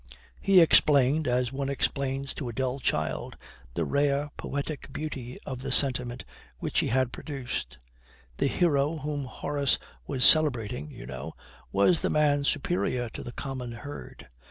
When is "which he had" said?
6.57-7.11